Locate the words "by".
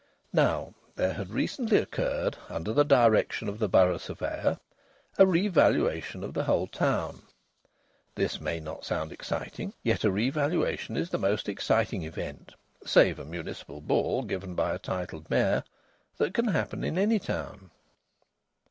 14.55-14.73